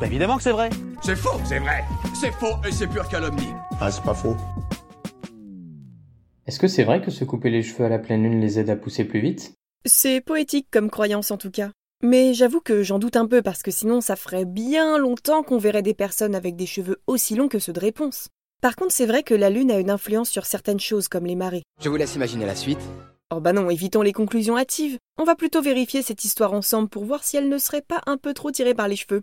[0.00, 0.70] Bah évidemment que c'est vrai.
[1.02, 1.84] C'est faux, c'est vrai.
[2.18, 3.52] C'est faux et c'est pure calomnie.
[3.82, 4.34] Ah, c'est pas faux.
[6.46, 8.70] Est-ce que c'est vrai que se couper les cheveux à la pleine lune les aide
[8.70, 9.52] à pousser plus vite?
[9.84, 11.70] C'est poétique comme croyance en tout cas.
[12.02, 15.58] Mais j'avoue que j'en doute un peu parce que sinon ça ferait bien longtemps qu'on
[15.58, 18.28] verrait des personnes avec des cheveux aussi longs que ceux de réponse.
[18.62, 21.36] Par contre, c'est vrai que la lune a une influence sur certaines choses comme les
[21.36, 21.62] marées.
[21.82, 22.80] Je vous laisse imaginer la suite.
[23.30, 24.96] Oh bah non, évitons les conclusions hâtives.
[25.18, 28.16] On va plutôt vérifier cette histoire ensemble pour voir si elle ne serait pas un
[28.16, 29.22] peu trop tirée par les cheveux.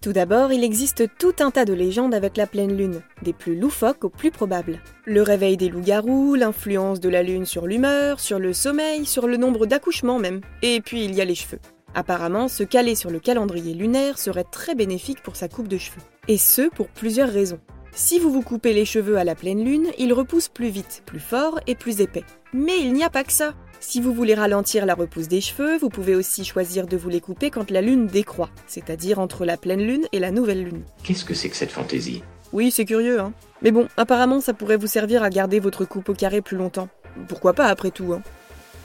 [0.00, 3.58] Tout d'abord, il existe tout un tas de légendes avec la pleine lune, des plus
[3.58, 4.80] loufoques aux plus probables.
[5.04, 9.36] Le réveil des loups-garous, l'influence de la lune sur l'humeur, sur le sommeil, sur le
[9.36, 10.40] nombre d'accouchements même.
[10.62, 11.58] Et puis il y a les cheveux.
[11.96, 16.02] Apparemment, se caler sur le calendrier lunaire serait très bénéfique pour sa coupe de cheveux.
[16.28, 17.58] Et ce, pour plusieurs raisons.
[17.92, 21.20] Si vous vous coupez les cheveux à la pleine lune, ils repoussent plus vite, plus
[21.20, 22.24] fort et plus épais.
[22.52, 23.54] Mais il n'y a pas que ça.
[23.80, 27.20] Si vous voulez ralentir la repousse des cheveux, vous pouvez aussi choisir de vous les
[27.20, 30.82] couper quand la lune décroît, c'est-à-dire entre la pleine lune et la nouvelle lune.
[31.04, 32.22] Qu'est-ce que c'est que cette fantaisie?
[32.52, 33.32] Oui, c'est curieux, hein.
[33.62, 36.88] Mais bon, apparemment ça pourrait vous servir à garder votre coupe au carré plus longtemps.
[37.28, 38.22] Pourquoi pas après tout, hein.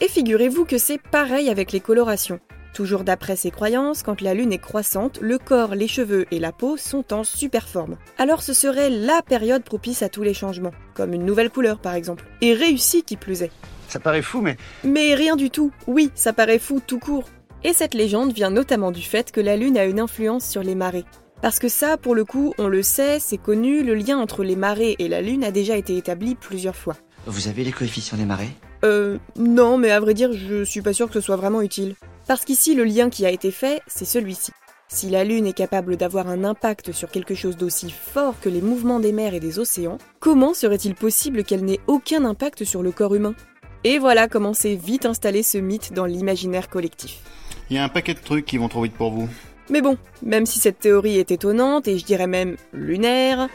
[0.00, 2.40] Et figurez-vous que c'est pareil avec les colorations.
[2.74, 6.52] Toujours d'après ses croyances, quand la lune est croissante, le corps, les cheveux et la
[6.52, 7.96] peau sont en super forme.
[8.16, 11.94] Alors ce serait la période propice à tous les changements, comme une nouvelle couleur par
[11.94, 13.50] exemple, et réussie qui plus est.
[13.88, 17.24] Ça paraît fou, mais Mais rien du tout, oui, ça paraît fou tout court.
[17.64, 20.76] Et cette légende vient notamment du fait que la lune a une influence sur les
[20.76, 21.04] marées.
[21.42, 24.56] Parce que ça, pour le coup, on le sait, c'est connu, le lien entre les
[24.56, 26.96] marées et la lune a déjà été établi plusieurs fois.
[27.26, 28.50] Vous avez les coefficients des marées?
[28.84, 31.94] Euh, non, mais à vrai dire, je suis pas sûr que ce soit vraiment utile.
[32.30, 34.52] Parce qu'ici, le lien qui a été fait, c'est celui-ci.
[34.86, 38.60] Si la Lune est capable d'avoir un impact sur quelque chose d'aussi fort que les
[38.60, 42.92] mouvements des mers et des océans, comment serait-il possible qu'elle n'ait aucun impact sur le
[42.92, 43.34] corps humain?
[43.82, 47.18] Et voilà comment s'est vite installé ce mythe dans l'imaginaire collectif.
[47.68, 49.28] Il y a un paquet de trucs qui vont trop vite pour vous.
[49.68, 53.48] Mais bon, même si cette théorie est étonnante et je dirais même lunaire,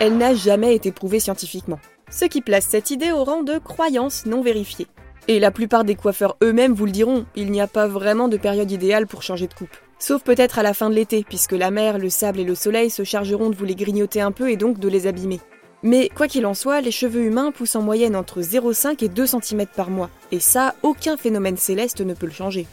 [0.00, 1.80] elle n'a jamais été prouvée scientifiquement.
[2.10, 4.86] Ce qui place cette idée au rang de croyance non vérifiée.
[5.30, 8.38] Et la plupart des coiffeurs eux-mêmes vous le diront, il n'y a pas vraiment de
[8.38, 9.76] période idéale pour changer de coupe.
[9.98, 12.88] Sauf peut-être à la fin de l'été, puisque la mer, le sable et le soleil
[12.88, 15.38] se chargeront de vous les grignoter un peu et donc de les abîmer.
[15.82, 19.26] Mais quoi qu'il en soit, les cheveux humains poussent en moyenne entre 0,5 et 2
[19.26, 20.08] cm par mois.
[20.32, 22.66] Et ça, aucun phénomène céleste ne peut le changer.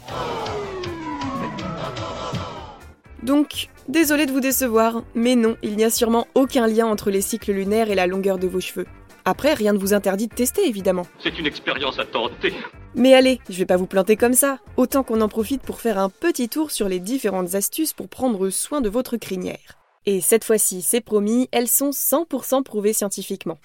[3.21, 7.21] Donc, désolé de vous décevoir, mais non, il n'y a sûrement aucun lien entre les
[7.21, 8.85] cycles lunaires et la longueur de vos cheveux.
[9.25, 11.07] Après, rien ne vous interdit de tester, évidemment.
[11.19, 12.53] C'est une expérience à tenter.
[12.93, 14.59] Mais allez, je vais pas vous planter comme ça.
[14.77, 18.49] Autant qu'on en profite pour faire un petit tour sur les différentes astuces pour prendre
[18.51, 19.79] soin de votre crinière.
[20.05, 23.57] Et cette fois-ci, c'est promis, elles sont 100% prouvées scientifiquement.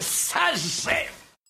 [0.00, 0.94] Ça, j'aime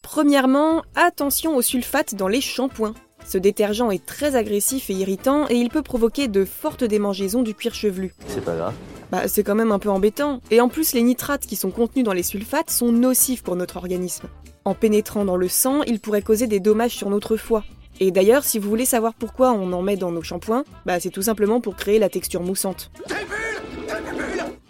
[0.02, 2.94] Premièrement, attention aux sulfates dans les shampoings.
[3.26, 7.54] Ce détergent est très agressif et irritant et il peut provoquer de fortes démangeaisons du
[7.54, 8.14] cuir chevelu.
[8.28, 8.74] c'est pas grave.
[9.10, 10.40] Bah, c'est quand même un peu embêtant.
[10.50, 13.76] Et en plus, les nitrates qui sont contenus dans les sulfates sont nocifs pour notre
[13.76, 14.28] organisme.
[14.64, 17.64] En pénétrant dans le sang, ils pourraient causer des dommages sur notre foie.
[18.00, 21.10] Et d'ailleurs, si vous voulez savoir pourquoi on en met dans nos shampoings, bah c'est
[21.10, 22.90] tout simplement pour créer la texture moussante.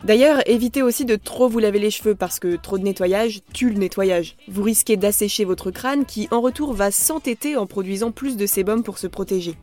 [0.04, 3.68] D'ailleurs, évitez aussi de trop vous laver les cheveux parce que trop de nettoyage tue
[3.68, 4.36] le nettoyage.
[4.48, 8.82] Vous risquez d'assécher votre crâne qui en retour va s'entêter en produisant plus de sébum
[8.82, 9.56] pour se protéger.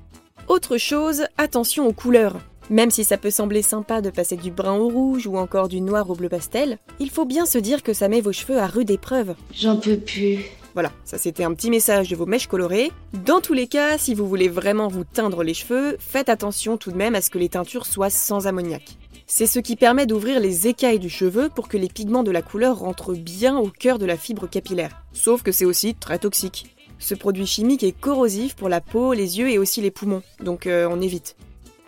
[0.48, 2.36] Autre chose, attention aux couleurs.
[2.72, 5.82] Même si ça peut sembler sympa de passer du brun au rouge ou encore du
[5.82, 8.66] noir au bleu pastel, il faut bien se dire que ça met vos cheveux à
[8.66, 9.36] rude épreuve.
[9.54, 10.40] J'en peux plus.
[10.74, 12.92] Voilà, ça c'était un petit message de vos mèches colorées.
[13.24, 16.92] Dans tous les cas, si vous voulez vraiment vous teindre les cheveux, faites attention tout
[16.92, 18.98] de même à ce que les teintures soient sans ammoniac.
[19.28, 22.42] C'est ce qui permet d'ouvrir les écailles du cheveu pour que les pigments de la
[22.42, 25.04] couleur rentrent bien au cœur de la fibre capillaire.
[25.14, 26.76] Sauf que c'est aussi très toxique.
[26.98, 30.66] Ce produit chimique est corrosif pour la peau, les yeux et aussi les poumons, donc
[30.66, 31.36] euh, on évite.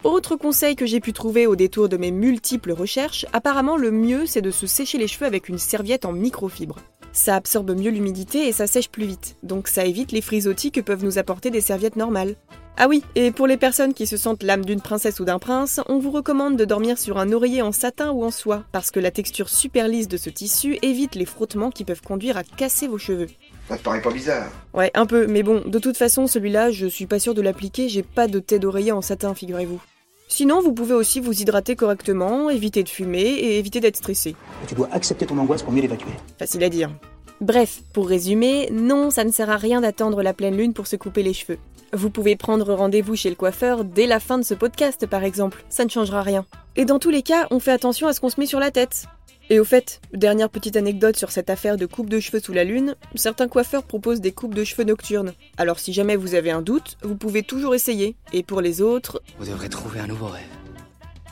[0.04, 4.28] Autre conseil que j'ai pu trouver au détour de mes multiples recherches, apparemment le mieux
[4.28, 6.78] c'est de se sécher les cheveux avec une serviette en microfibre.
[7.14, 10.82] Ça absorbe mieux l'humidité et ça sèche plus vite, donc ça évite les frisottis que
[10.82, 12.36] peuvent nous apporter des serviettes normales.
[12.78, 15.82] Ah oui, et pour les personnes qui se sentent l'âme d'une princesse ou d'un prince,
[15.88, 19.00] on vous recommande de dormir sur un oreiller en satin ou en soie, parce que
[19.00, 22.88] la texture super lisse de ce tissu évite les frottements qui peuvent conduire à casser
[22.88, 23.30] vos cheveux.
[23.68, 26.88] Ça te paraît pas bizarre Ouais, un peu, mais bon, de toute façon, celui-là, je
[26.88, 29.82] suis pas sûre de l'appliquer, j'ai pas de tête d'oreiller en satin, figurez-vous.
[30.30, 34.36] Sinon, vous pouvez aussi vous hydrater correctement, éviter de fumer et éviter d'être stressé.
[34.68, 36.12] Tu dois accepter ton angoisse pour mieux l'évacuer.
[36.38, 36.92] Facile à dire.
[37.40, 40.96] Bref, pour résumer, non, ça ne sert à rien d'attendre la pleine lune pour se
[40.96, 41.60] couper les cheveux.
[41.94, 45.64] Vous pouvez prendre rendez-vous chez le coiffeur dès la fin de ce podcast, par exemple,
[45.70, 46.46] ça ne changera rien.
[46.76, 48.72] Et dans tous les cas, on fait attention à ce qu'on se met sur la
[48.72, 49.08] tête.
[49.50, 52.66] Et au fait, dernière petite anecdote sur cette affaire de coupe de cheveux sous la
[52.66, 55.34] lune, certains coiffeurs proposent des coupes de cheveux nocturnes.
[55.58, 58.16] Alors si jamais vous avez un doute, vous pouvez toujours essayer.
[58.34, 60.44] Et pour les autres, Vous devrez trouver un nouveau rêve.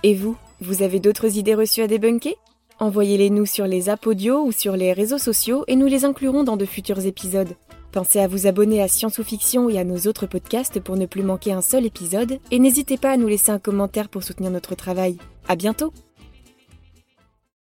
[0.03, 2.35] Et vous, vous avez d'autres idées reçues à débunker?
[2.79, 6.43] Envoyez-les nous sur les apps audio ou sur les réseaux sociaux et nous les inclurons
[6.43, 7.55] dans de futurs épisodes.
[7.91, 11.05] Pensez à vous abonner à Science ou Fiction et à nos autres podcasts pour ne
[11.05, 14.51] plus manquer un seul épisode et n'hésitez pas à nous laisser un commentaire pour soutenir
[14.51, 15.17] notre travail.
[15.47, 15.93] À bientôt!